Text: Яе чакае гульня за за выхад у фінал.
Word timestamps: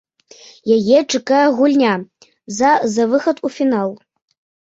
Яе 0.75 0.99
чакае 1.13 1.41
гульня 1.59 1.91
за 2.59 2.71
за 2.97 3.03
выхад 3.13 3.37
у 3.49 3.55
фінал. 3.59 3.89